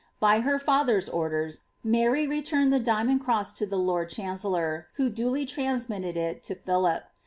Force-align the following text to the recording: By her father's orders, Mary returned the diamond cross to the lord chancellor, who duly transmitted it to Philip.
By 0.19 0.39
her 0.39 0.57
father's 0.57 1.07
orders, 1.07 1.65
Mary 1.83 2.25
returned 2.25 2.73
the 2.73 2.79
diamond 2.79 3.21
cross 3.21 3.53
to 3.53 3.67
the 3.67 3.77
lord 3.77 4.09
chancellor, 4.09 4.87
who 4.95 5.11
duly 5.11 5.45
transmitted 5.45 6.17
it 6.17 6.41
to 6.45 6.55
Philip. 6.55 7.03